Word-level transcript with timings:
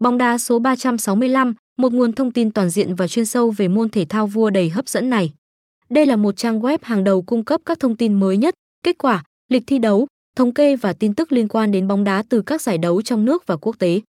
Bóng 0.00 0.18
đá 0.18 0.38
số 0.38 0.58
365, 0.58 1.54
một 1.78 1.92
nguồn 1.92 2.12
thông 2.12 2.32
tin 2.32 2.50
toàn 2.50 2.70
diện 2.70 2.94
và 2.94 3.08
chuyên 3.08 3.26
sâu 3.26 3.50
về 3.50 3.68
môn 3.68 3.88
thể 3.88 4.04
thao 4.04 4.26
vua 4.26 4.50
đầy 4.50 4.70
hấp 4.70 4.88
dẫn 4.88 5.10
này. 5.10 5.32
Đây 5.90 6.06
là 6.06 6.16
một 6.16 6.36
trang 6.36 6.60
web 6.60 6.78
hàng 6.82 7.04
đầu 7.04 7.22
cung 7.22 7.44
cấp 7.44 7.60
các 7.66 7.80
thông 7.80 7.96
tin 7.96 8.14
mới 8.14 8.36
nhất, 8.36 8.54
kết 8.84 8.98
quả, 8.98 9.24
lịch 9.48 9.62
thi 9.66 9.78
đấu, 9.78 10.06
thống 10.36 10.54
kê 10.54 10.76
và 10.76 10.92
tin 10.92 11.14
tức 11.14 11.32
liên 11.32 11.48
quan 11.48 11.72
đến 11.72 11.88
bóng 11.88 12.04
đá 12.04 12.22
từ 12.28 12.42
các 12.42 12.62
giải 12.62 12.78
đấu 12.78 13.02
trong 13.02 13.24
nước 13.24 13.46
và 13.46 13.56
quốc 13.56 13.78
tế. 13.78 14.00